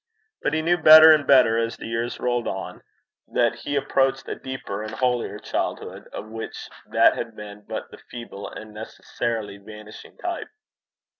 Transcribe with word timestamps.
But 0.41 0.55
he 0.55 0.63
knew 0.63 0.79
better 0.79 1.11
and 1.11 1.27
better, 1.27 1.59
as 1.59 1.77
the 1.77 1.85
years 1.85 2.19
rolled 2.19 2.47
on, 2.47 2.81
that 3.27 3.53
he 3.53 3.75
approached 3.75 4.27
a 4.27 4.33
deeper 4.33 4.81
and 4.81 4.95
holier 4.95 5.37
childhood, 5.37 6.07
of 6.11 6.27
which 6.27 6.69
that 6.87 7.15
had 7.15 7.35
been 7.35 7.63
but 7.69 7.91
the 7.91 7.99
feeble 7.99 8.49
and 8.49 8.73
necessarily 8.73 9.59
vanishing 9.59 10.17
type. 10.17 10.47